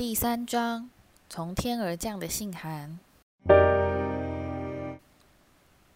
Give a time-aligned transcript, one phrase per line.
[0.00, 0.88] 第三章，
[1.28, 2.98] 从天而降的信函。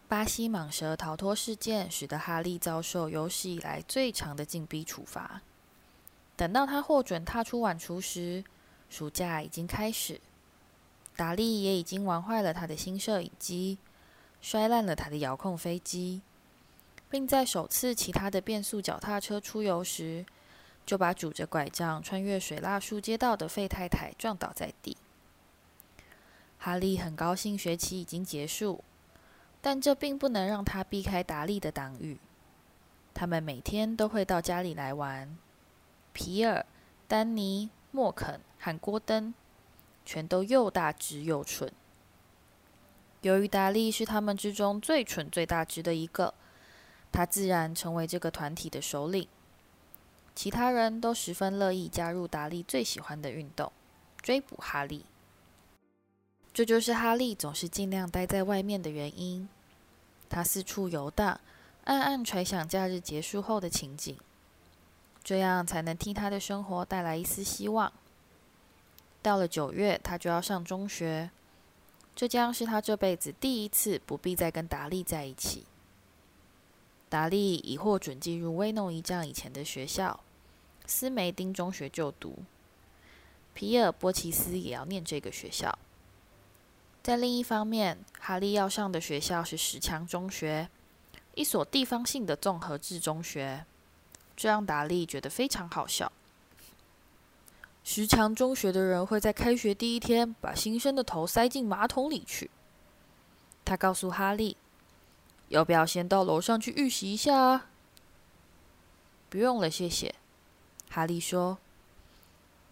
[0.07, 5.41] 巴西蟒蛇逃脱事件使得哈利遭受有史以来最长的禁闭处罚。
[6.35, 8.43] 等到他获准踏出晚厨时，
[8.91, 10.21] 暑假已经开始。
[11.15, 13.79] 达利也已经玩坏了他的新摄影机，
[14.39, 16.21] 摔烂了他的遥控飞机，
[17.09, 20.23] 并在首次骑他的变速脚踏车出游时，
[20.85, 24.95] 就把拄着拐杖穿越水蜡树街道的费太太撞倒在地。
[26.59, 28.83] 哈利很高兴学期已经结束，
[29.61, 32.17] 但这并不能让他避开达利的党羽。
[33.13, 35.37] 他们每天都会到家里来玩。
[36.13, 36.65] 皮尔、
[37.07, 39.33] 丹尼、莫肯和郭登，
[40.05, 41.71] 全都又大只又蠢。
[43.21, 46.33] 由于达利是他们之中最蠢、最大只的一个，
[47.11, 49.27] 他自然成为这个团体的首领。
[50.35, 53.71] 其他人都十分乐意加入达利最喜欢的运动——
[54.21, 55.05] 追捕哈利。
[56.53, 59.47] 这就是哈利总是尽量待在外面的原因。
[60.29, 61.39] 他四处游荡，
[61.85, 64.17] 暗暗揣想假日结束后的情景，
[65.23, 67.91] 这样才能替他的生活带来一丝希望。
[69.21, 71.29] 到了九月，他就要上中学，
[72.15, 75.65] 这将是他这辈子第一次不必再跟达利在一起。
[77.07, 80.19] 达利已获准进入威诺一丈以前的学校。
[80.87, 82.39] 斯梅丁中学就读，
[83.53, 85.77] 皮尔波奇斯也要念这个学校。
[87.01, 90.69] 在另一方面，哈利要上的学校是石墙中学，
[91.35, 93.65] 一所地方性的综合制中学，
[94.35, 96.11] 这让达利觉得非常好笑。
[97.83, 102.49] 石墙中学的人会在开学第一天把新生的头塞进马桶里去。
[103.63, 104.57] 他告诉哈利
[105.49, 107.69] ：“要不要先到楼上去预习一下啊
[109.29, 110.15] ？”“不用了，谢谢。”
[110.95, 111.57] 哈利说：“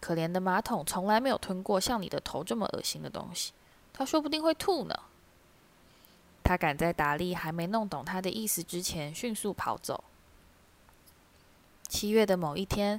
[0.00, 3.52] 可怜的马桶从来没有吞过像你的头这么恶心的东西，
[3.92, 4.98] 他说不定会吐呢。”
[6.42, 10.02] 他赶在达利还没弄懂他的意思之前迅速跑走。
[11.86, 12.98] 七月的某一天，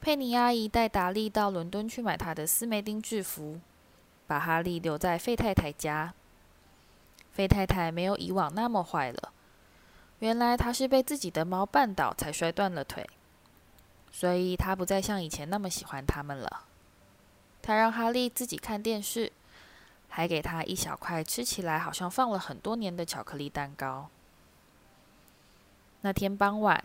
[0.00, 3.58] 佩妮阿姨带达利到伦敦去买他的斯梅丁制服，
[4.28, 6.14] 把哈利留在费太太家。
[7.32, 9.32] 费太太没有以往那么坏了，
[10.20, 13.10] 原来她是被自己的猫绊倒才摔断了腿。
[14.12, 16.64] 所以他不再像以前那么喜欢他们了。
[17.62, 19.30] 他让哈利自己看电视，
[20.08, 24.08] 还给他一小块吃起来好像放了很多年的巧克力蛋糕。
[26.00, 26.82] 那天傍晚，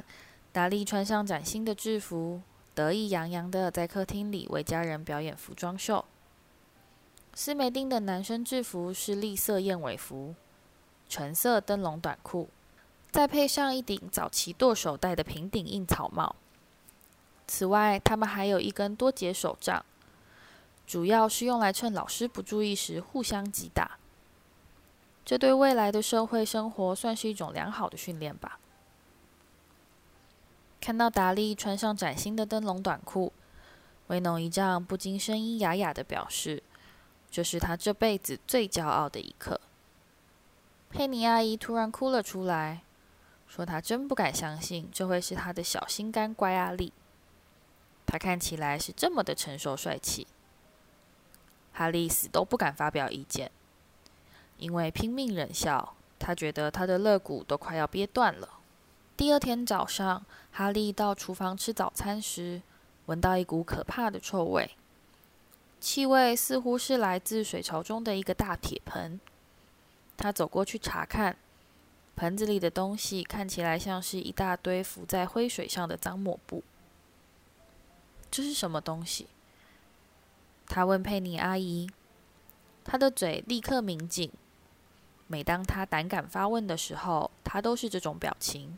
[0.52, 2.42] 达利穿上崭新的制服，
[2.74, 6.04] 得意洋洋地在客厅里为家人表演服装秀。
[7.34, 10.36] 斯梅丁的男生制服是栗色燕尾服，
[11.08, 12.50] 橙色灯笼短裤，
[13.12, 16.36] 再配上一顶早期剁手戴的平顶硬草帽。
[17.48, 19.86] 此外，他们还有一根多节手杖，
[20.86, 23.98] 主要是用来趁老师不注意时互相击打。
[25.24, 28.60] 这对未来的社会生活算是一种良好的训练吧。
[30.80, 33.34] 看到达利穿上崭新的灯笼短裤，
[34.08, 36.62] 威农一丈不禁声音哑哑地表示
[37.32, 39.60] ：“这是他这辈子最骄傲的一刻。”
[40.92, 42.84] 佩妮阿姨突然哭了出来，
[43.48, 46.94] 说：“她真不敢相信这会是她的小心肝乖阿力。”
[48.06, 50.28] 他看起来是这么的成熟帅气，
[51.74, 53.52] 哈利死都不敢发表意见，
[54.58, 58.60] 因为拼命忍笑，他觉得他的肋骨都快要憋断了。
[59.18, 62.62] 第二天早上，哈利到厨房吃早餐时，
[63.08, 64.72] 闻到一股可怕的臭味，
[65.80, 69.20] 气味似乎是来自水槽中的一个大铁盆。
[70.18, 71.36] 他走过去查看，
[72.16, 76.64] 盆子里的东西看起来像是一大堆浮在灰水上的脏抹布。
[78.36, 79.28] 这是什么东西？
[80.68, 81.90] 他问佩妮阿姨。
[82.84, 84.30] 他的嘴立刻抿紧。
[85.28, 88.78] 每当他胆敢发问的时候，他都是这种表情。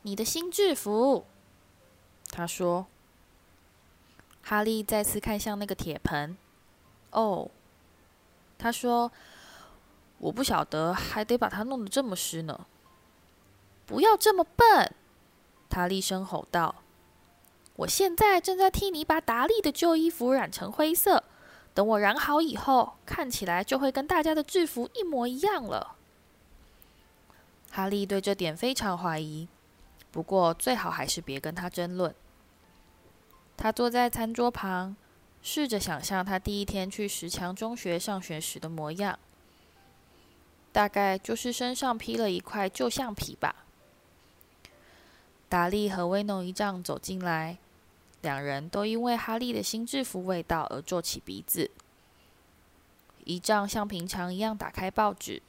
[0.00, 1.26] 你的新制服，
[2.30, 2.86] 他说。
[4.42, 6.34] 哈利再次看向那个铁盆。
[7.10, 7.50] 哦，
[8.56, 9.12] 他说，
[10.16, 12.66] 我不晓得，还得把它弄得这么湿呢。
[13.84, 14.94] 不要这么笨！
[15.68, 16.76] 他厉声吼道。
[17.76, 21.24] 我现在正在替你把达利的旧衣服染成灰色，
[21.74, 25.96] 等我染好以后，看起来就会跟大家的制服一模一样了。
[27.72, 29.48] 哈利对这点非常怀疑，
[30.12, 32.14] 不过最好还是别跟他争论。
[33.56, 34.94] 他坐在餐桌旁，
[35.42, 39.18] 试着想象他第一天去石墙中学上学时的模样，
[40.70, 43.64] 大概就是身上披了一块旧橡皮吧。
[45.48, 47.58] 达利和威农一丈走进来。
[48.24, 51.70] 两人都因为哈利的新制服味道而皱起鼻子。
[53.24, 55.42] 姨丈像平常一样打开报纸。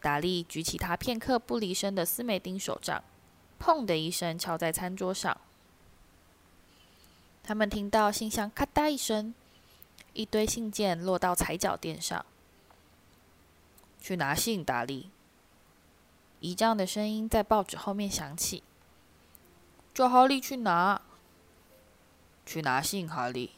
[0.00, 3.02] 达利举起他片刻不离身的斯梅丁手杖，
[3.60, 5.36] 砰的一声敲在餐桌上。
[7.42, 9.34] 他们听到信箱咔嗒一声，
[10.12, 12.24] 一堆信件落到踩脚垫上。
[14.00, 15.10] 去拿信，达利。
[16.38, 18.62] 姨丈的声音在报纸后面响起。
[19.92, 21.02] 叫哈利去拿。
[22.48, 23.52] 去拿信，哈利。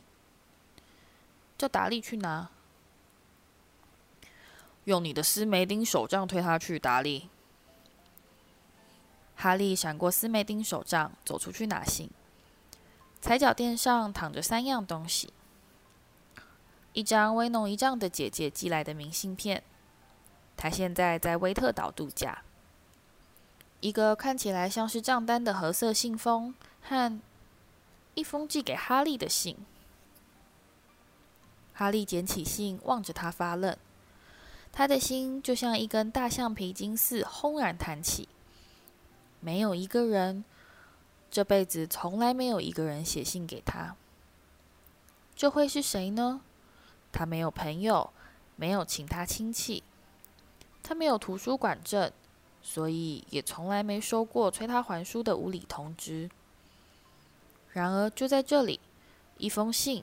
[1.57, 2.51] 叫达利去拿。
[4.85, 7.29] 用你的斯梅丁手杖推他去，达利。
[9.37, 12.11] 哈利闪过斯梅丁手杖，走出去拿信。
[13.21, 15.33] 踩脚垫上躺着三样东西：
[16.93, 19.63] 一张威农一丈的姐姐寄来的明信片，
[20.57, 22.43] 她现在在威特岛度假；
[23.81, 27.21] 一个看起来像是账单的褐色信封，和
[28.21, 29.57] 一封寄给哈利的信。
[31.73, 33.75] 哈利捡起信，望着他发愣。
[34.71, 38.29] 他的心就像一根大橡皮筋似轰然弹起。
[39.41, 40.45] 没有一个人，
[41.31, 43.97] 这辈子从来没有一个人写信给他。
[45.35, 46.43] 这会是谁呢？
[47.11, 48.11] 他没有朋友，
[48.57, 49.83] 没有请他亲戚，
[50.83, 52.13] 他没有图书馆证，
[52.61, 56.29] 所以也从来没收过催他还书的无理通知。
[57.73, 58.81] 然而，就在这里，
[59.39, 60.03] 一封信，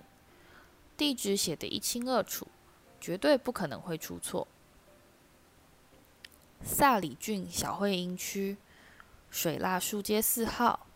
[0.96, 2.48] 地址写得一清二楚，
[3.02, 4.48] 绝对不可能会出错。
[6.64, 8.58] 萨里郡小会阴区，
[9.30, 10.88] 水蜡树街四号，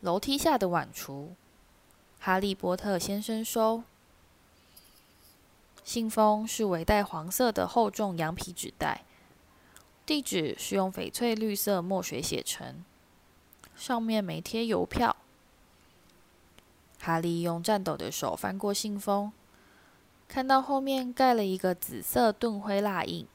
[0.00, 1.34] 楼梯下的晚厨，
[2.18, 3.84] 哈利波特先生收。
[5.84, 9.04] 信封是围带黄色的厚重羊皮纸袋，
[10.06, 12.84] 地址是用翡翠绿色墨水写成，
[13.76, 15.16] 上面没贴邮票。
[17.00, 19.32] 哈利用颤抖的手翻过信封，
[20.28, 23.26] 看到后面盖了一个紫色盾徽蜡印。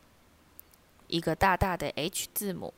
[1.07, 2.73] 一个大大的 H 字母，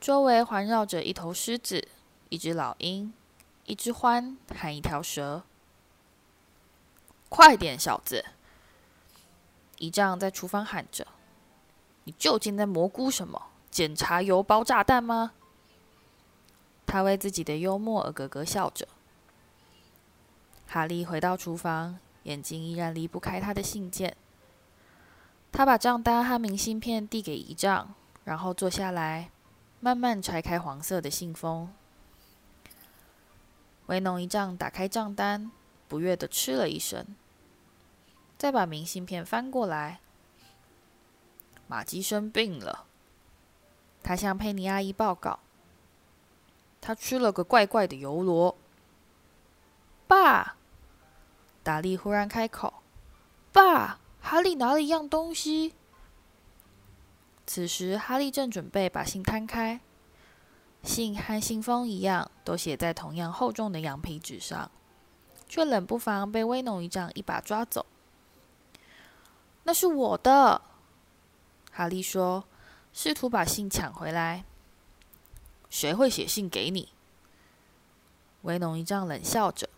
[0.00, 1.88] 周围环绕着一头狮子、
[2.28, 3.12] 一只老鹰、
[3.66, 5.42] 一只獾和一条蛇。
[7.28, 8.24] 快点，小子！
[9.78, 11.06] 姨丈在厨房喊着
[12.04, 13.46] ：“你究竟在蘑菇什么？
[13.70, 15.32] 检查邮包炸弹吗？”
[16.86, 18.86] 他为自己的幽默而咯咯笑着。
[20.74, 24.16] 哈利回到厨房，眼睛依然离不开他的信件。
[25.52, 27.94] 他把账单和明信片递给姨丈，
[28.24, 29.30] 然后坐下来，
[29.78, 31.72] 慢慢拆开黄色的信封。
[33.86, 35.52] 威农姨丈打开账单，
[35.86, 37.06] 不悦地嗤了一声，
[38.36, 40.00] 再把明信片翻过来。
[41.68, 42.86] 玛姬生病了，
[44.02, 45.38] 他向佩妮阿姨报告。
[46.80, 48.56] 他吃了个怪怪的油螺。
[50.08, 50.56] 爸，
[51.64, 52.74] 达利忽然开口，
[53.52, 53.98] 爸。
[54.26, 55.74] 哈利拿了一样东西。
[57.46, 59.80] 此时，哈利正准备把信摊开，
[60.82, 64.70] 信和信封一样，都写在同样厚重的羊皮纸上，
[65.46, 67.84] 却冷不防被威农姨丈一把抓走。
[69.64, 70.62] “那是我的。”
[71.70, 72.44] 哈利说，
[72.94, 74.44] 试图把信抢回来。
[75.68, 76.94] “谁会写信给你？”
[78.40, 79.68] 威农一丈冷笑着，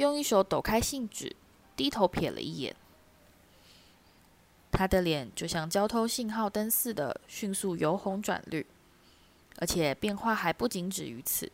[0.00, 1.36] 用一手抖开信纸，
[1.76, 2.74] 低头瞥了一眼。
[4.72, 8.66] 他的脸就像交通信号灯似的，迅速由红转绿，
[9.58, 11.52] 而且变化还不仅止于此。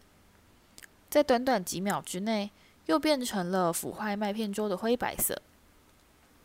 [1.11, 2.53] 在短短几秒之内，
[2.85, 5.43] 又变成了腐坏麦片粥的灰白色。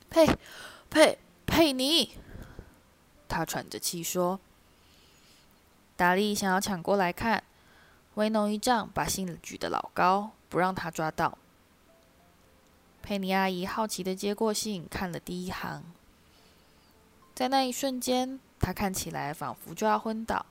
[0.09, 0.25] 佩
[0.89, 2.17] 佩佩妮，
[3.27, 4.39] 他喘着气说
[5.95, 7.43] ：“达利想要抢过来看，
[8.15, 11.37] 威农一丈把信举得老高，不让他抓到。”
[13.01, 15.83] 佩妮阿姨好奇地接过信，看了第一行。
[17.33, 20.45] 在那一瞬间，她看起来仿佛就要昏倒。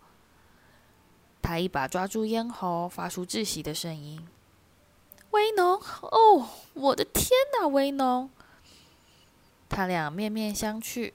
[1.40, 4.26] 她一把抓住咽喉，发出窒息的声音
[5.30, 5.80] ：“威农！
[6.02, 8.28] 哦，我的天哪，威农！”
[9.70, 11.12] 他俩面面相觑，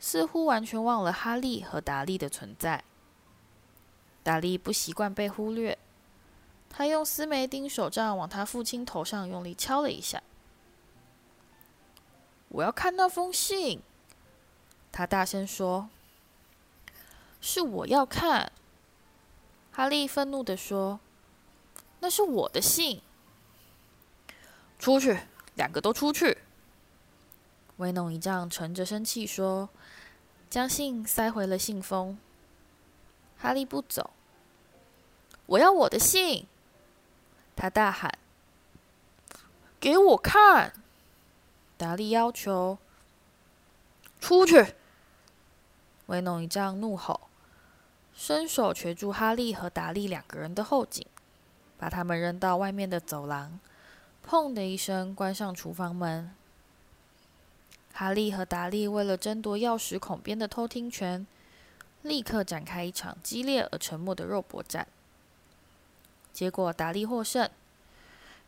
[0.00, 2.82] 似乎完全忘了哈利和达利的存在。
[4.22, 5.78] 达利不习惯被忽略，
[6.70, 10.22] 他用斯梅丁手杖往他父亲头上用力敲了一下。
[12.54, 13.82] “我要看那封信。”
[14.92, 15.88] 他大声说
[17.40, 18.52] ：“是我要看。”
[19.72, 21.00] 哈利愤怒地说
[21.98, 23.02] ：“那是我的信。”
[24.78, 25.18] 出去，
[25.54, 26.38] 两个都出去！
[27.78, 29.68] 威农姨丈沉着声气说，
[30.48, 32.16] 将信塞回了信封。
[33.36, 34.10] 哈利不走，
[35.46, 36.46] 我要我的信！
[37.56, 38.16] 他大喊
[39.80, 40.72] ：“给我看！”
[41.84, 42.78] 达利要求
[44.18, 44.74] ：“出去！”
[46.08, 47.28] 威农一丈怒吼，
[48.14, 51.06] 伸手攫住哈利和达利两个人的后颈，
[51.76, 53.60] 把他们扔到外面的走廊，
[54.26, 56.34] 砰的一声关上厨房门。
[57.92, 61.26] 哈利和达利为了争夺钥匙孔边的偷听权，
[62.00, 64.88] 立刻展开一场激烈而沉默的肉搏战。
[66.32, 67.50] 结果达利获胜，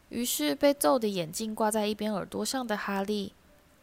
[0.08, 3.32] 于是被揍的眼镜挂在一边耳朵上的哈利，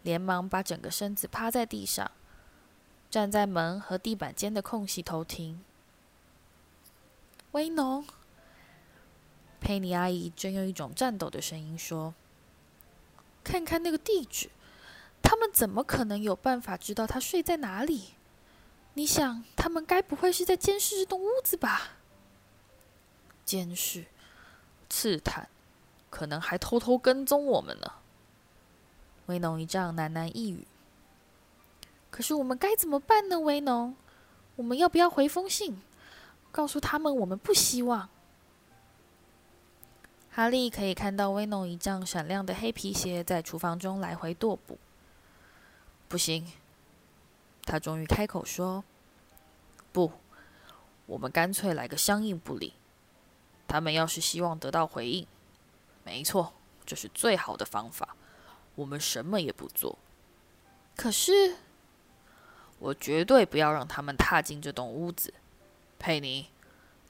[0.04, 2.10] 连忙把整个身子趴在地上，
[3.10, 5.64] 站在门和地板间的空隙偷听。
[7.52, 8.06] 威农，
[9.60, 12.14] 佩妮阿姨正用一种颤抖的声音说
[13.44, 14.50] ：“看看那个地址。”
[15.22, 18.10] 他们怎么可能有办法知道他睡在哪里？
[18.94, 21.94] 你想，他们该不会是在监视这栋屋子吧？
[23.46, 24.06] 监视、
[24.90, 25.48] 刺探，
[26.14, 27.92] 可能还偷偷跟踪我们呢。
[29.26, 30.68] 威农一丈喃喃一语。
[32.12, 33.40] 可是我们该怎么办呢？
[33.40, 33.96] 威农，
[34.56, 35.82] 我们要不要回封信，
[36.52, 38.08] 告诉他们我们不希望？
[40.30, 44.78] 哈利可以看到威农一丈闪亮的黑皮鞋在厨房中来回踱步。
[46.08, 46.46] 不行，
[47.64, 48.84] 他终于开口说
[49.92, 50.12] ：“不，
[51.08, 52.74] 我们干脆来个相应不理。
[53.68, 55.26] 他们要是希望得到回应，
[56.04, 56.54] 没错，
[56.86, 58.16] 这是最好的方法。
[58.76, 59.98] 我们什么也不做。
[60.96, 61.56] 可是，
[62.80, 65.34] 我绝对不要让他们踏进这栋屋子。
[66.00, 66.50] 佩妮，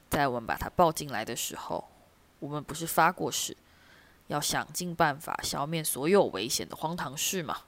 [0.08, 1.88] 在我们把他抱进来的时候，
[2.38, 3.56] 我们不是发过誓，
[4.28, 7.62] 要想尽办法消灭所有危险的荒唐事吗？”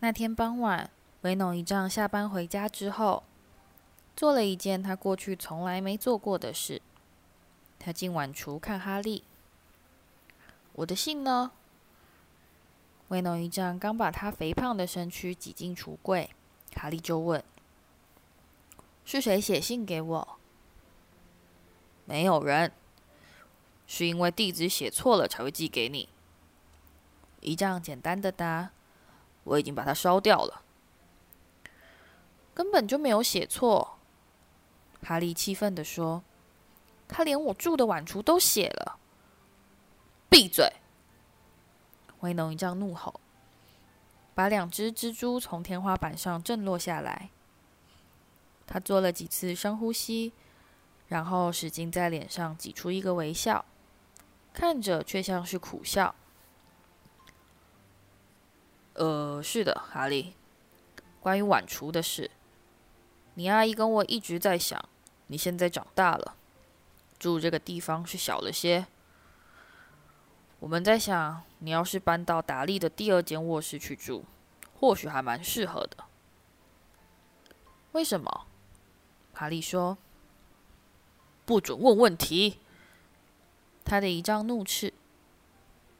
[0.00, 0.90] 那天傍晚，
[1.22, 3.22] 威农一丈下班回家之后，
[4.16, 6.80] 做了一件他过去从来没做过的事。
[7.84, 9.24] 他进晚厨看哈利。
[10.72, 11.52] 我的信呢？
[13.08, 16.30] 威农一丈刚把他肥胖的身躯挤进橱柜，
[16.74, 17.44] 哈利就问
[19.04, 20.38] ：“是谁写信给我
[22.06, 22.72] ？”“没有人，
[23.86, 26.08] 是因为地址写错了才会寄给你。”
[27.42, 28.70] 一丈简单的答。
[29.44, 30.62] 我已经把它烧掉了，
[32.54, 33.98] 根本就没有写错。
[35.02, 36.24] 哈利气愤地说
[37.08, 38.98] ：“他连我住的晚厨都写了。”
[40.30, 40.72] 闭嘴！
[42.20, 43.20] 威农一丈怒吼，
[44.34, 47.30] 把两只蜘蛛从天花板上震落下来。
[48.66, 50.32] 他做了几次深呼吸，
[51.06, 53.64] 然后使劲在脸上挤出一个微笑，
[54.52, 56.14] 看着却像是苦笑。
[58.94, 60.34] 呃，是的，哈利。
[61.20, 62.30] 关于晚厨的事，
[63.34, 64.82] 你阿姨跟我一直在想，
[65.26, 66.36] 你现在长大了，
[67.18, 68.86] 住这个地方是小了些。
[70.60, 74.24] 我们在想，你要是搬到达利的第二间卧室去住，
[74.78, 76.04] 或许还蛮适合的。
[77.92, 78.46] 为什么？
[79.32, 79.98] 哈利说
[81.44, 82.58] ：“不准问问题。”
[83.84, 84.92] 他的一丈怒斥：“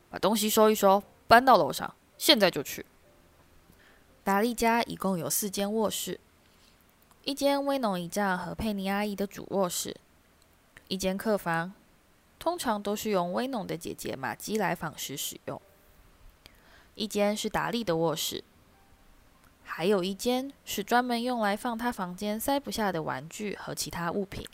[0.08, 2.86] 把东西收一收，搬到楼上。”现在就去。
[4.22, 6.18] 达利家一共有四间卧室，
[7.24, 9.94] 一间威农一丈和佩妮阿姨的主卧室，
[10.88, 11.72] 一间客房，
[12.38, 15.58] 通常都是由威农的姐姐玛姬来访时使用；
[16.94, 18.44] 一间是达利的卧室，
[19.64, 24.46] 还有一间是专门用来放他房间塞不下的玩具和其他物品。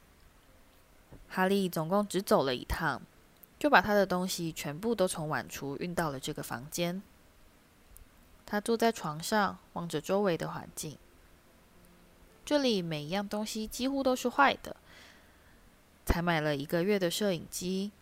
[1.29, 3.03] 哈利总共只走了一趟，
[3.59, 7.03] 就把他的东西全部都从晚厨运到了这个房间。
[8.47, 10.97] 他坐在床上，望着周围的环境。
[12.45, 14.77] 这里每一样东西几乎都是坏的。
[16.11, 17.93] 才买了一个月的摄影机，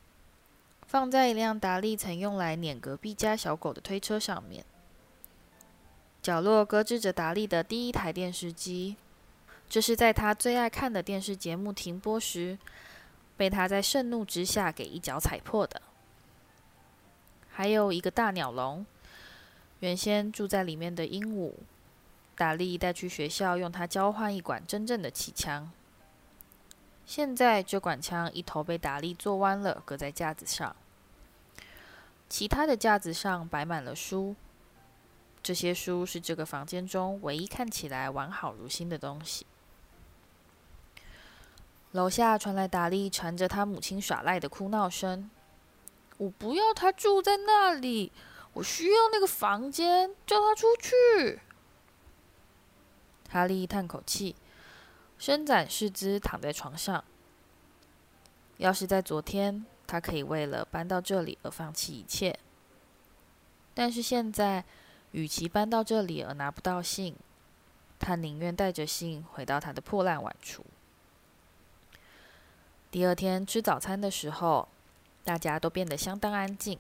[0.86, 4.64] 放在一辆达利曾用来撵隔壁家小狗的推车上面。
[6.22, 8.96] 角落搁置着达利的第一台电视机，
[9.68, 12.56] 这是在他最爱看的电视节目停播时，
[13.36, 15.82] 被他在盛怒之下给一脚踩破的。
[17.50, 18.86] 还有一个大鸟笼。
[19.80, 21.52] 原先住在里面的鹦鹉，
[22.34, 25.70] 达利带去学校用它交换一管真正的气枪。
[27.08, 30.76] 现在这管枪一头被达利做弯了，搁在架子上。
[32.28, 34.36] 其他的架子上摆满了书，
[35.42, 39.46] 这些书是这个房间中唯一看起来完好如新的东西。
[41.92, 45.30] 楼下传来达利缠着他母亲耍赖的哭闹声
[46.18, 48.12] ：“我不要他住在那里。”
[48.52, 51.40] 我需要那个房间，叫他出去。
[53.30, 54.36] 哈利叹口气，
[55.18, 57.02] 伸展四肢躺在床上。
[58.58, 62.38] 要是在昨天，他可以为了搬到这里而放弃一切。
[63.74, 64.64] 但是现在，
[65.12, 67.14] 与其搬到这里而拿不到信，
[67.98, 70.60] 他宁愿带着信回到他的破烂碗橱。
[72.90, 74.68] 第二天吃早餐的时候，
[75.22, 76.78] 大家都变得相当安静。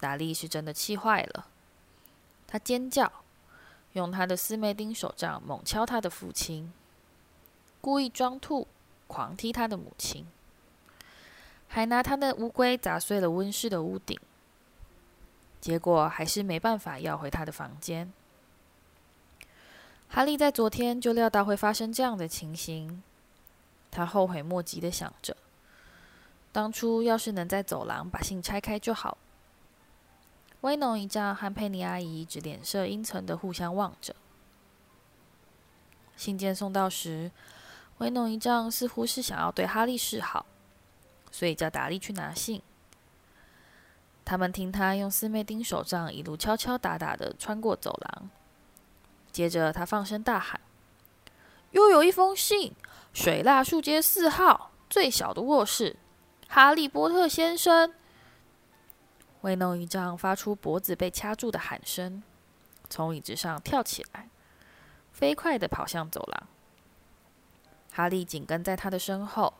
[0.00, 1.46] 达利是真的气坏了，
[2.46, 3.10] 他尖叫，
[3.92, 6.70] 用他的斯梅丁手杖猛敲他的父亲，
[7.84, 8.66] 故意装吐，
[9.06, 10.24] 狂踢他的母亲，
[11.68, 14.18] 还拿他的乌龟砸碎了温室的屋顶。
[15.60, 18.10] 结果还是没办法要回他的房间。
[20.08, 23.02] 哈利在昨天就料到会发生这样的情形，
[23.90, 25.36] 他后悔莫及的想着，
[26.52, 29.18] 当初要是能在走廊把信拆开就好。
[30.62, 34.16] 威农姨丈和佩妮阿姨只脸色阴沉的互相望着。
[36.16, 37.30] 信件送到时，
[37.98, 40.46] 威农一丈似乎是想要对哈利示好，
[41.30, 42.60] 所以叫达利去拿信。
[44.24, 48.30] 他们听他用斯内丁手杖一路敲敲打打的穿过走廊，
[49.30, 50.60] 接着他放声大喊
[51.72, 52.74] ：“又有一封信！
[53.12, 55.96] 水蜡树街四号最小的卧室，
[56.48, 57.94] 哈利波特先生。”
[59.42, 62.22] 威农一丈发出脖子被掐住的喊声，
[62.88, 64.28] 从椅子上跳起来，
[65.12, 66.48] 飞快的跑向走廊。
[67.94, 69.54] 哈利紧跟在他的身后。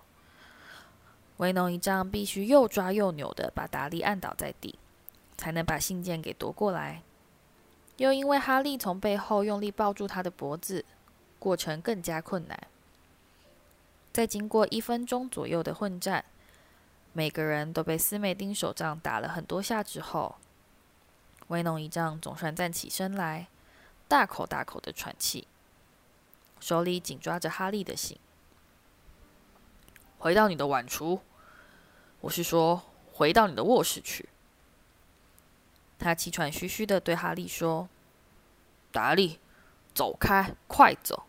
[1.37, 4.77] 威农姨丈必须又抓又扭的把达利按倒在地，
[5.37, 7.03] 才能把信件给夺过来。
[7.97, 10.85] 又因为哈利从背后用力抱住他的脖子，
[11.39, 12.59] 过程更加困难。
[14.13, 16.25] 在经过一分钟左右的混战，
[17.13, 20.37] 每个人都被斯梅丁手杖打了很多下之后，
[21.49, 23.49] 威农姨丈总算站起身来，
[24.07, 25.47] 大口大口的喘气，
[26.61, 28.17] 手里紧抓着哈利的信。
[30.25, 31.21] 回到你的碗橱，
[32.23, 34.27] 我是说，回到你的卧室去。
[35.99, 37.91] 他气喘吁吁的对哈利说
[38.91, 39.39] ：“达利，
[39.95, 41.25] 走开，快走！”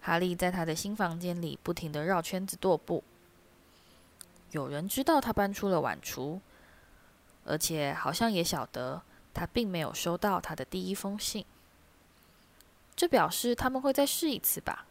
[0.00, 3.02] 哈利在他的新房间里不停的绕圈子踱步。
[4.52, 6.38] 有人知道他搬出了碗橱，
[7.44, 9.02] 而且好像也晓得
[9.34, 11.44] 他并没有收到他的第一封信。
[12.94, 14.86] 这表示他们会再试一次吧。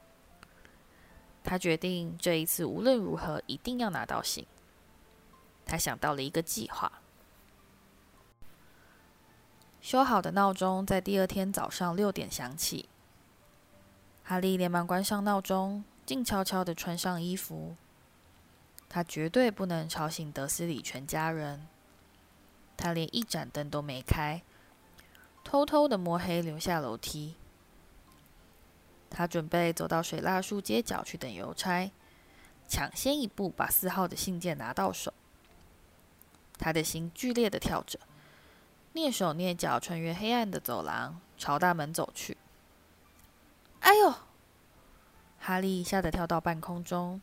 [1.45, 4.45] 他决定这一次无论如何一定要拿到信。
[5.65, 6.91] 他想到了一个计划。
[9.79, 12.89] 修好的闹钟在第二天早上六点响起。
[14.23, 17.75] 哈利连忙关上闹钟，静悄悄地穿上衣服。
[18.89, 21.67] 他绝对不能吵醒德斯里全家人。
[22.75, 24.41] 他连一盏灯都没开，
[25.43, 27.36] 偷偷的摸黑留下楼梯。
[29.17, 31.89] 他准备走到水蜡树街角去等邮差，
[32.67, 35.13] 抢先一步把四号的信件拿到手。
[36.58, 37.97] 他的心剧烈的跳着，
[38.93, 42.36] 蹑手蹑脚穿越黑暗的走廊，朝大门走去。
[43.80, 44.13] 哎呦！
[45.39, 47.21] 哈利吓得跳到半空中，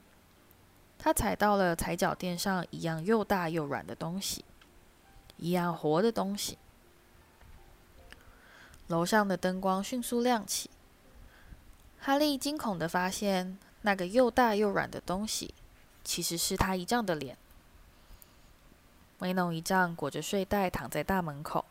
[0.99, 4.47] 他踩到了踩脚垫上一样又大又软的东西，
[5.37, 6.57] 一样活的东西。
[8.87, 10.71] 楼上的灯光迅速亮起。
[12.05, 15.55] 哈利惊恐地发现，那个又大又软的东西，
[16.03, 17.39] 其实是他姨丈的脸。
[19.21, 21.65] 威农姨丈裹着睡袋躺在大门口，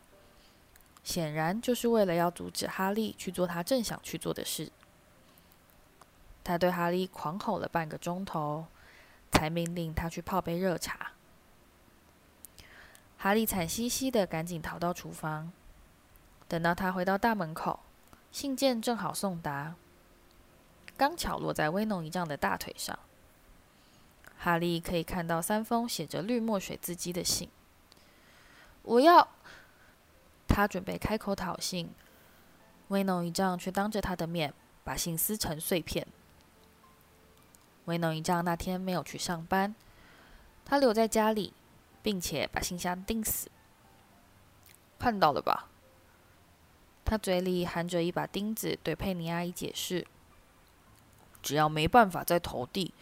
[1.04, 4.72] 显然就是为了要阻止哈利去做他正想去做的事。
[6.42, 8.64] 他对哈利狂吼了半个钟头，
[9.30, 11.12] 才命令他去泡杯热茶。
[13.18, 15.52] 哈利惨兮兮的赶紧逃到厨房。
[16.48, 17.80] 等到他回到大门口，
[18.32, 19.74] 信件正好送达。
[21.02, 22.96] 刚巧落在威农一丈的大腿上，
[24.38, 27.50] 哈利可以看到三封写着绿墨水字迹的信。
[28.82, 29.26] 我要，
[30.46, 31.92] 他准备开口讨信，
[32.86, 36.06] 威农一丈却当着他的面把信撕成碎片。
[37.86, 39.74] 威农一丈那天没有去上班，
[40.64, 41.52] 他留在家里，
[42.00, 43.50] 并且把信箱钉死。
[45.00, 45.68] 看到了吧？
[47.04, 50.06] 他嘴里含着一把钉子，对佩妮阿姨解释。
[51.42, 52.94] 只要没办法再投递，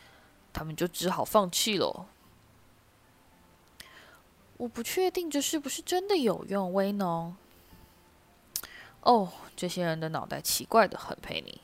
[0.53, 2.07] 他们就只好放弃了。
[4.57, 7.37] 我不确定这是不是真的有用，威农。
[9.03, 11.61] 哦，这些人的脑袋奇怪的很，佩妮。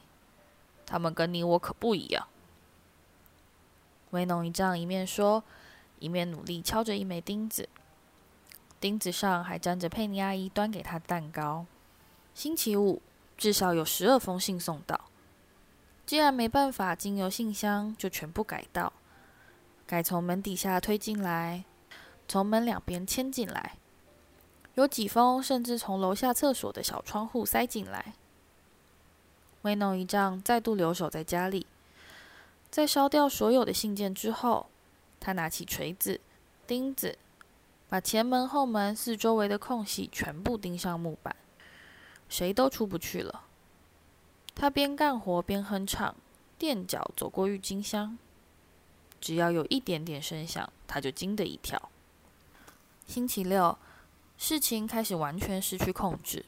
[0.87, 2.27] 他们跟你我可不一样。
[4.11, 5.43] 威农一丈一面说，
[5.99, 7.69] 一面努力敲着一枚钉子，
[8.81, 11.67] 钉子上还沾着佩妮阿姨端给他的蛋糕。
[12.35, 13.03] 星期五
[13.37, 14.99] 至少有十二封信送到。
[16.07, 18.92] 既然没办法经由信箱，就全部改道，
[19.88, 21.64] 改从门底下推进来，
[22.29, 23.77] 从门两边牵进来，
[24.75, 28.14] 有几封甚至从楼下厕所的小窗户塞进来。
[29.62, 31.66] 威农一丈再度留守在家里，
[32.71, 34.69] 在烧掉所有的信件之后，
[35.19, 36.21] 他拿起锤子、
[36.69, 37.19] 钉子，
[37.88, 41.35] 把前门、后门四周围的空隙全部钉上木板，
[42.29, 43.42] 谁都出不去了。
[44.59, 46.16] 他边干活边哼唱，
[46.57, 48.16] 垫脚走过郁金香，
[49.21, 51.90] 只要有一点点声响，他就惊得一跳。
[53.07, 53.77] 星期六，
[54.38, 56.47] 事情开始完全失去控制。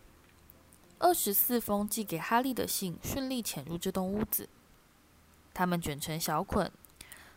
[0.99, 4.49] 二十四封寄给哈利的信顺利潜入这栋屋子，
[5.53, 6.73] 他们卷成小捆，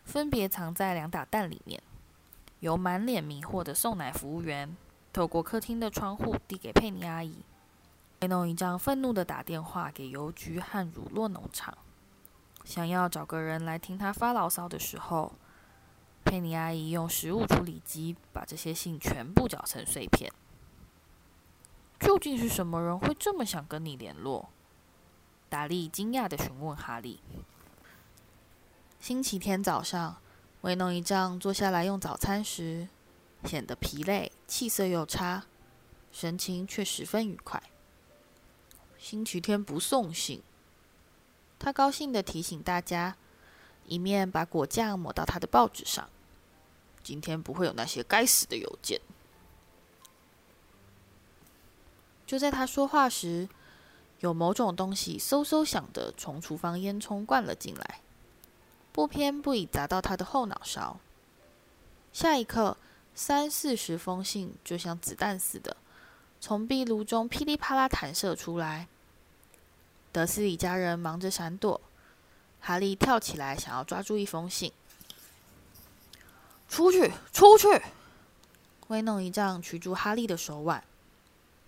[0.04, 1.82] 分别藏在两打蛋里面，
[2.60, 4.74] 由满脸迷惑的送奶服务员
[5.12, 7.34] 透过客厅的窗户递给佩妮阿姨。
[8.22, 11.76] 威农一丈愤怒地打电话给邮局和乳酪农场，
[12.64, 15.32] 想要找个人来听他发牢骚的时候，
[16.24, 20.32] 佩妮阿姨用食物处理机把这些信全部搅成碎片。
[21.98, 24.50] 究竟是什么人会这么想跟你联络？
[25.48, 27.18] 达利惊讶地询问哈利。
[29.00, 30.18] 星期天早上，
[30.60, 32.86] 威农一丈坐下来用早餐时，
[33.44, 35.42] 显得疲累，气色又差，
[36.12, 37.60] 神情却十分愉快。
[39.02, 40.40] 星期天不送信，
[41.58, 43.16] 他高兴地提醒大家，
[43.84, 46.08] 一面把果酱抹到他的报纸上。
[47.02, 49.00] 今天不会有那些该死的邮件。
[52.24, 53.48] 就在他说话时，
[54.20, 58.00] 有某种东西嗖嗖响地从厨房烟囱灌了进来，
[58.92, 61.00] 不偏不倚砸到他的后脑勺。
[62.12, 62.76] 下一刻，
[63.16, 65.76] 三四十封信就像子弹似的，
[66.44, 68.88] 从壁炉中噼里啪啦弹射出来。
[70.10, 71.80] 德斯里家人忙着闪躲，
[72.60, 74.72] 哈利跳起来想要抓住一封信。
[76.68, 77.68] 出去，出去！
[78.88, 80.82] 威弄一丈取住哈利的手腕，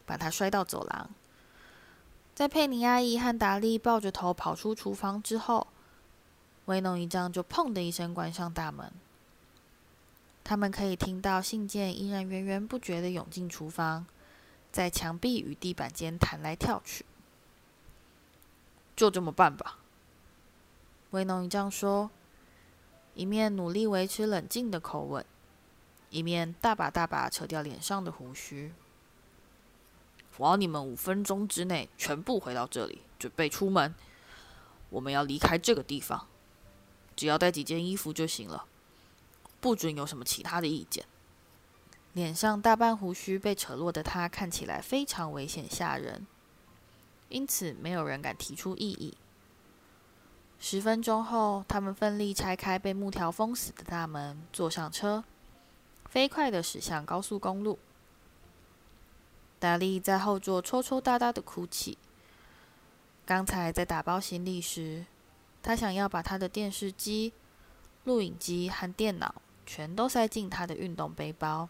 [0.04, 1.08] 把他摔到走廊。
[2.34, 5.68] 在佩妮阿姨和达利抱着头跑出厨房之后，
[6.64, 8.90] 威弄一丈就砰的一声关上大门。
[10.42, 14.04] 他们可以听到信件依然源源不绝地涌进厨房，
[14.74, 17.06] 在墙壁与地板间弹来跳去。
[18.96, 19.78] 就这么办吧，
[21.10, 22.10] 威农一丈说，
[23.14, 25.24] 一面努力维持冷静的口吻，
[26.10, 28.72] 一面大把大把扯掉脸上的胡须。
[30.38, 33.94] 我要你们五分钟之内全部回到这里，准备出门。
[34.90, 36.26] 我们要离开这个地方，
[37.14, 38.64] 只要带几件衣服就行了，
[39.60, 41.04] 不准有什么其他的意见。
[42.14, 46.26] 脸上大半胡须被扯落的他，看起来非常危险吓人。
[47.28, 49.16] 因此，没有人敢提出异议。
[50.60, 55.24] 十分钟后，他们奋力拆开被木条封死的大门，坐上车，
[56.08, 57.78] 飞快地驶向高速公路。
[59.58, 61.98] 达利在后座抽抽搭搭的哭泣。
[63.26, 65.06] 刚才在打包行李时，
[65.62, 67.32] 他想要把他的电视机、
[68.04, 69.34] 录影机和电脑
[69.66, 71.68] 全都塞进他的运动背包，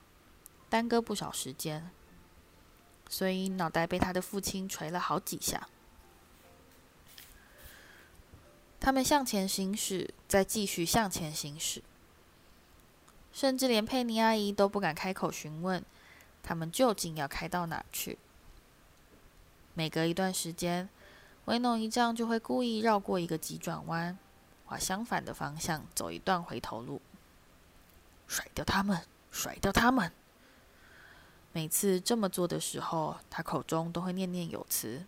[0.75, 1.89] 耽搁不少时间。
[3.09, 5.69] 所以脑袋被他的父亲锤了好几下。
[8.81, 11.81] 他们向前行驶，再继续向前行驶，
[13.33, 15.85] 甚至连佩妮阿姨都不敢开口询问
[16.43, 18.19] 他们究竟要开到哪去。
[19.75, 20.89] 每隔一段时间，
[21.45, 24.19] 威农一丈就会故意绕过一个急转弯，
[24.67, 27.01] 往相反的方向走一段回头路，
[28.27, 30.11] 甩掉他们，甩掉他们。
[31.55, 35.05] 每次这么做的时候，他口中都会念念有词。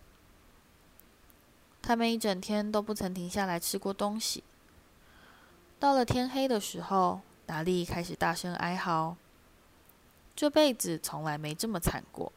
[1.82, 4.44] 他们一整天都不曾停下来吃过东西。
[5.80, 9.16] 到了天黑的时候，达利开始大声哀嚎
[10.36, 12.30] ：“这辈子从来没这么惨过。”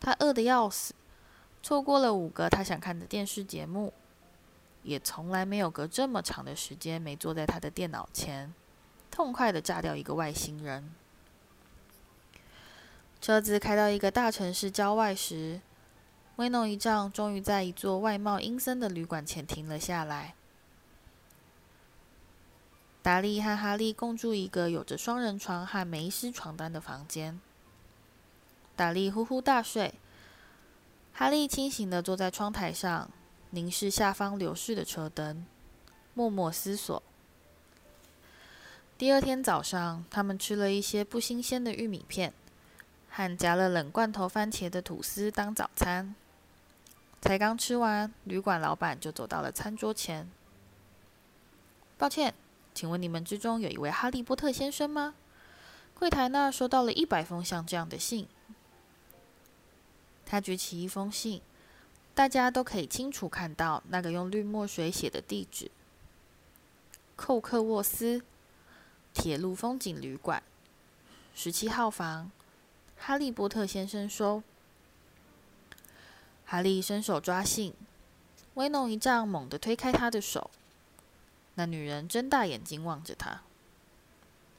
[0.00, 0.92] 他饿得要死，
[1.62, 3.92] 错过了五个他想看的电视节目，
[4.82, 8.52] 也从来没有隔这么长的时间没坐在他的电脑前，
[9.12, 10.92] 痛快地炸掉一个外星人。
[13.20, 15.60] 车子开到一个大城市郊外时，
[16.36, 20.34] 威农一丈终于在一座外貌阴森的旅馆前停了下来。
[23.02, 27.40] 达利和哈利共住一个有着双人床和梅丝床单的房间。
[28.74, 29.94] 达利呼呼大睡，
[31.12, 33.10] 哈利清醒地坐在窗台上，
[33.50, 35.46] 凝视下方流逝的车灯，
[36.14, 37.02] 默默思索。
[38.98, 42.32] 第二天早上，他们吃了一些不新鲜的玉米片。
[43.16, 46.14] 和夹了冷罐头番茄的吐司当早餐。
[47.22, 50.30] 才刚吃完，旅馆老板就走到了餐桌前。
[51.96, 52.34] 抱歉，
[52.74, 55.14] 请问你们之中有一位哈利波特先生吗？
[55.94, 58.28] 柜台那收到了一百封像这样的信。
[60.26, 61.40] 他举起一封信，
[62.14, 65.70] 大家都可以清楚看到那个用绿墨水写的地址：
[67.16, 68.20] 寇克沃斯
[69.14, 70.42] 铁路风景旅馆，
[71.34, 72.30] 十七号房。
[72.96, 74.42] 哈利波特先生说。
[76.48, 77.74] 哈利伸手抓信，
[78.54, 80.50] 威农一丈猛地推开他的手。
[81.54, 83.42] 那女人睁大眼睛望着他。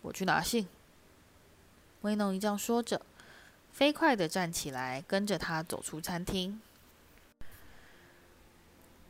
[0.01, 0.67] 我去拿信。
[2.01, 3.01] 威农一丈说着，
[3.71, 6.61] 飞快地站起来，跟着他走出餐厅。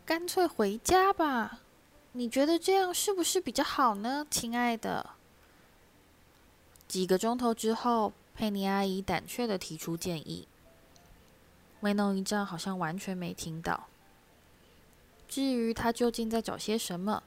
[0.05, 1.59] 干脆回家吧，
[2.11, 5.09] 你觉得这样是不是比较好呢，亲爱的？
[6.87, 10.47] 几个钟头之后，佩妮阿姨胆怯地提出建议。
[11.79, 13.87] 威农一丈好像完全没听到。
[15.27, 17.23] 至于他究竟在找些什么，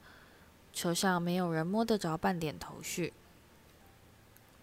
[0.73, 3.13] 车上没有人摸得着半点头绪。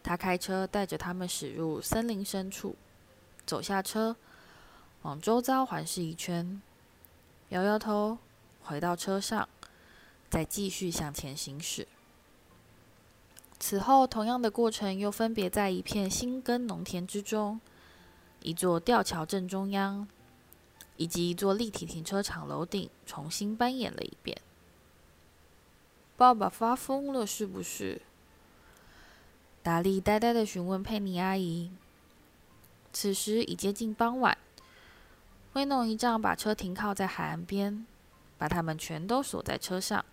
[0.02, 2.78] 他开车带着他们驶入森林深处，
[3.46, 4.16] 走下车，
[5.02, 6.62] 往周遭环视一圈，
[7.50, 8.20] 摇摇头，
[8.62, 9.50] 回到车上，
[10.30, 11.86] 再继续向前行驶。
[13.60, 17.60] 此后，同样的过程又分别在一片新耕农田之中。
[18.44, 20.08] 一座吊桥正中央，
[20.96, 24.38] 以及一座立体停车场楼顶，重新扮演了一遍。
[26.16, 28.02] 爸爸发疯了，是不是？
[29.64, 31.72] 达利呆呆的询问佩妮阿姨。
[32.94, 34.38] 此时已接近傍晚，
[35.54, 37.86] 威农一丈把车停靠在海岸边，
[38.38, 40.06] 把他们全都锁在车上，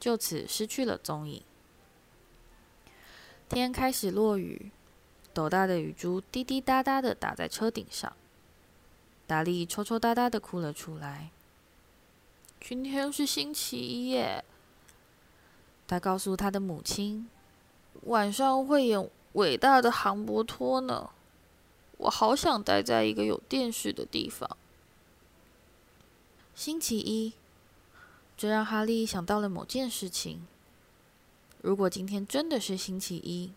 [0.00, 1.42] 就此失去了踪影。
[3.48, 4.70] 天开始落雨。
[5.34, 8.12] 斗大的雨珠滴滴答答的打在车顶上，
[9.24, 11.30] 达利抽抽搭搭的哭了出来。
[12.60, 14.44] 今天是星期一耶，
[15.86, 17.28] 他告诉他的母亲，
[18.04, 21.10] 晚上会演伟大的杭伯托呢。
[21.98, 24.56] 我好想待在一个有电视的地方。
[26.56, 27.34] 星期一，
[28.36, 30.44] 这让哈利想到了某件事情。
[31.60, 33.52] 如果今天真的是星期一。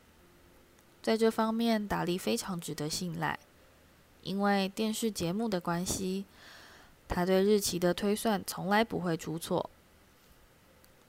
[1.01, 3.39] 在这方面，达利非常值得信赖，
[4.21, 6.25] 因为电视节目的关系，
[7.07, 9.69] 他对日期的推算从来不会出错。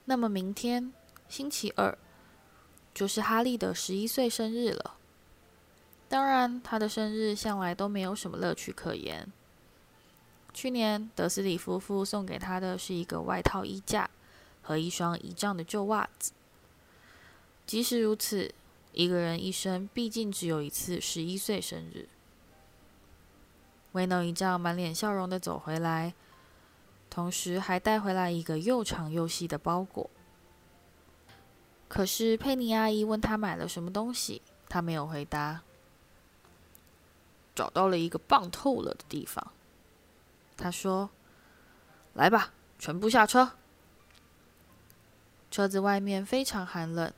[0.05, 0.91] 那么明天，
[1.29, 1.97] 星期二，
[2.93, 4.95] 就是哈利的十一岁生日了。
[6.09, 9.31] 当然，他的生日向来都没有什么乐趣可言。
[10.53, 14.09] 去年，德斯里夫妇送给他的是一个外套衣架
[14.61, 16.31] 和一双倚仗的旧袜子。
[17.73, 18.53] 即使如此，
[18.91, 22.07] 一个人一生毕竟只有一次十一岁生日。
[23.93, 26.13] 威农一丈满脸笑容的走回来，
[27.09, 30.07] 同时还带回来一个又长又细的包裹。
[31.87, 35.63] 可是佩妮阿姨问他买了什么东西，他没有回答。
[37.55, 39.51] 找到了一个棒透了的地方，
[40.55, 41.09] 他说
[42.13, 43.53] ：“来吧，全部下车。”
[45.49, 47.11] 车子外面非常寒冷。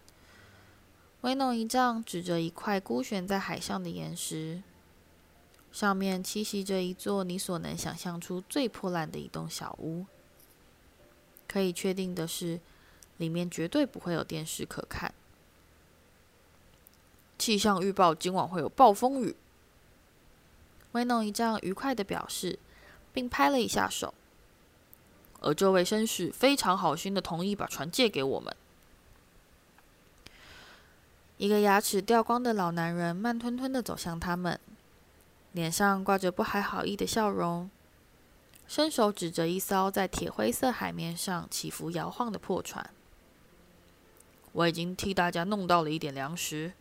[1.26, 4.62] 威农一丈指着一块孤悬在海上的岩石，
[5.72, 10.06] 上面栖息着一座你所能想象出最破烂的一栋小屋。
[11.48, 12.60] 可以确定的是，
[13.18, 15.16] 里面绝对不会有电视可看。
[17.40, 19.36] 气象预报今晚会有暴风雨。
[20.92, 22.60] 威农一丈愉快地表示，
[23.12, 24.14] 并拍了一下手。
[25.40, 28.56] 而这位绅士非常好心的同意把船借给我们。
[31.38, 34.58] 一个牙齿掉光的老男人慢吞吞地走向他们，
[35.52, 37.70] 脸上挂着不怀好意的笑容，
[38.66, 42.90] 伸手指着一艘在铁灰色海面上起伏摇晃的破船。
[44.54, 46.72] 我已经替大家弄到了一点粮食，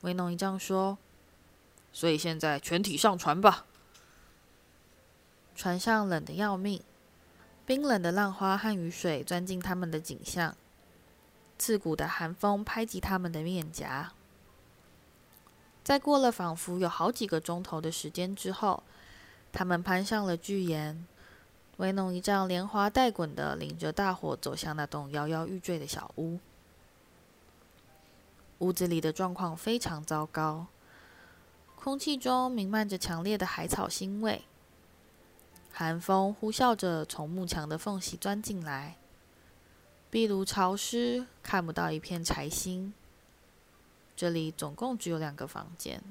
[0.00, 0.98] 威农一丈说，
[1.92, 3.64] 所以现在全体上船吧。
[5.54, 6.82] 船上冷得要命，
[7.64, 10.56] 冰冷的浪花和雨水钻进他们的颈项。
[11.58, 14.12] 刺骨的寒风拍击他们的面颊。
[15.82, 18.82] 在过了仿佛有好几个钟头的时间之后，
[19.52, 21.06] 他们攀上了巨岩。
[21.76, 26.40] 威农一丈连滑带滚地领着大伙走向那栋摇摇欲坠的小屋。
[28.60, 30.66] 屋子里的状况非常糟糕，
[31.74, 34.42] 空气中弥漫着强烈的海草腥味，
[35.70, 38.96] 寒风呼啸着从幕墙的缝隙钻进来。
[40.16, 42.94] 壁炉潮湿，看不到一片柴薪。
[44.16, 46.02] 这里总共只有两个房间。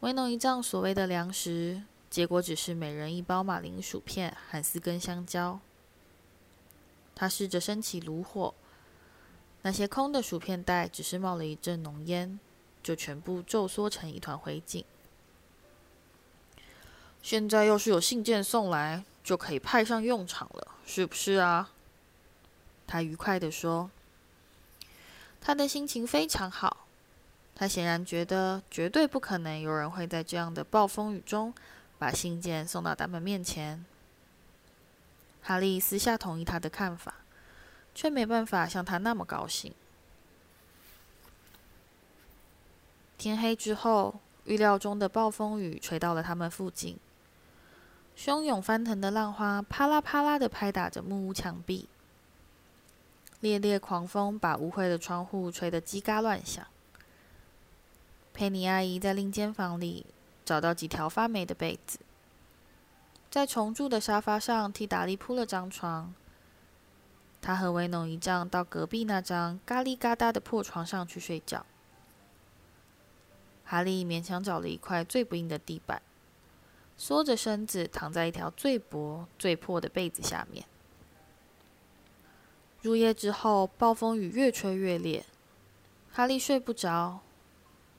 [0.00, 5.60] 威农一丈所谓的粮食，结果只是每人一包马铃薯片和四根香蕉。
[7.14, 8.52] 他试着升起炉火，
[9.62, 12.40] 那些空的薯片袋只是冒了一阵浓烟，
[12.82, 14.82] 就全部皱缩成一团灰烬。
[17.22, 21.70] 现在要是有信件送来，就可以派上用场了，是不是啊？
[22.86, 23.90] 他愉快地说。
[25.40, 26.86] 他的心情非常好，
[27.54, 31.54] 他显然觉得绝对不可能有人会在这样的暴风雨中
[31.98, 33.84] 把信件送到他们面前。
[35.42, 37.14] 哈利私下同意他的看法，
[37.94, 39.72] 却没办法像他那么高兴。
[43.16, 46.98] 天黑之后，预料中的暴风雨吹到了他们附近，
[48.18, 51.88] 汹涌翻腾的浪花啪啦啪啦地拍打着木屋墙壁。
[53.40, 56.66] 烈烈狂风把污秽的窗户吹得叽嘎乱响。
[58.32, 60.06] 佩妮阿姨在另间房里
[60.44, 61.98] 找到几条发霉的被子，
[63.30, 66.12] 在重蛀的沙发上替达利铺了张床。
[67.40, 71.64] 她和维农一丈到隔壁那张嘎哩嘎哒的破床上去睡觉。
[73.64, 76.02] 哈利勉强找了一块最不硬的地板，
[76.96, 80.66] 缩着身子躺在一条最薄、最破的被子下面。
[82.82, 85.24] 入夜之后，暴风雨越吹越烈，
[86.12, 87.20] 哈利睡不着。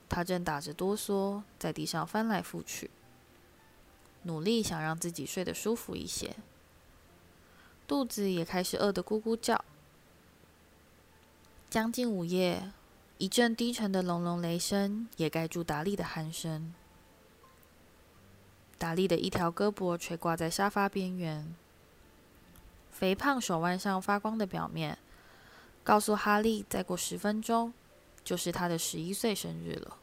[0.10, 2.90] 他正打着哆嗦，在地上翻来覆去，
[4.24, 6.36] 努力想让自己睡得舒服一些。
[7.86, 9.64] 肚子也开始饿得咕咕叫。
[11.70, 12.72] 将近午夜，
[13.18, 16.74] 一阵低沉的隆隆雷声也盖住达利的鼾声。
[18.78, 21.54] 达利的一条胳膊垂挂在沙发边缘。
[22.98, 24.98] 肥胖手腕上发光的表面，
[25.84, 27.72] 告诉哈利，再过十分钟
[28.24, 29.98] 就是他的十一岁生日了。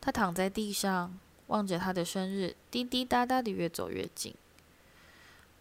[0.00, 4.32] 他躺在地上，望着他的生日滴滴答答的越走越近，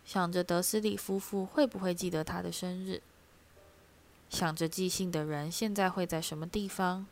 [0.06, 3.02] 想着德斯里夫妇会不会记得他的生日，
[4.30, 7.08] 想着寄信的人现在会在什么地方。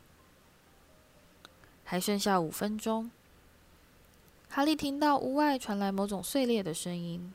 [1.82, 3.10] 还剩下五分钟，
[4.48, 7.32] 哈利听到屋外传来某种碎裂的声音。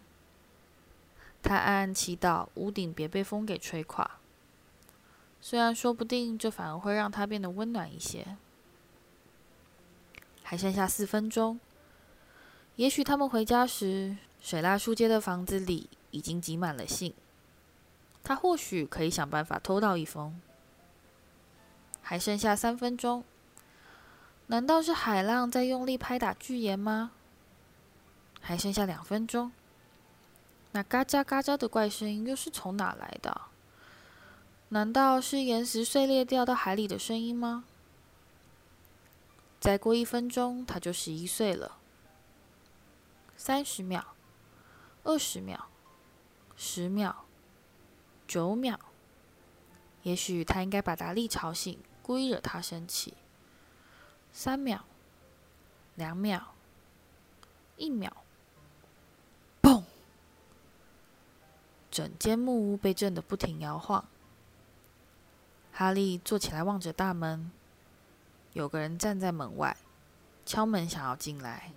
[1.44, 4.10] 他暗暗祈祷屋顶别被风给吹垮，
[5.42, 8.38] 虽然说不定这反而会让他变得温暖一些。
[10.42, 11.60] 还剩下四分钟，
[12.78, 17.14] 也许他们回家时，水蜡树街的房子里已经挤满了信。
[18.24, 20.40] 他或许可以想办法偷到一封。
[22.02, 23.24] 还剩下三分钟，
[24.48, 27.12] 难道是海浪在用力拍打巨岩吗？
[28.42, 29.52] 还剩下两分钟。
[30.74, 33.42] 那嘎吱嘎吱的怪声音又是从哪来的？
[34.70, 37.64] 难道是岩石碎裂掉到海里的声音吗？
[39.60, 41.78] 再过一分钟，他就十一岁了。
[43.38, 44.04] 三十秒，
[45.04, 45.66] 二十秒，
[46.56, 47.14] 十秒，
[48.28, 48.80] 九秒。
[50.02, 53.14] 也许他应该把达利吵醒，故意惹他生气。
[54.32, 54.80] 三秒，
[55.94, 56.42] 两秒，
[57.78, 58.23] 一秒。
[61.94, 64.04] 整间木屋被震得不停摇晃。
[65.72, 67.52] 哈利坐起来，望着大门，
[68.54, 69.78] 有个人站在门外，
[70.44, 71.72] 敲门想要进来。